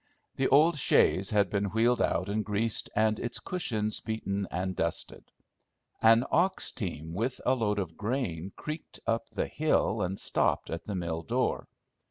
The 0.35 0.47
old 0.47 0.77
chaise 0.77 1.29
had 1.29 1.51
been 1.51 1.65
wheeled 1.65 2.01
out 2.01 2.27
and 2.27 2.43
greased, 2.43 2.89
and 2.95 3.19
its 3.19 3.39
cushions 3.39 3.99
beaten 3.99 4.47
and 4.49 4.75
dusted. 4.75 5.31
An 6.01 6.25
ox 6.31 6.71
team 6.71 7.13
with 7.13 7.39
a 7.45 7.53
load 7.53 7.77
of 7.77 7.97
grain 7.97 8.51
creaked 8.55 8.99
up 9.05 9.29
the 9.29 9.45
hill 9.45 10.01
and 10.01 10.17
stopped 10.17 10.71
at 10.71 10.85
the 10.85 10.95
mill 10.95 11.21
door. 11.21 11.67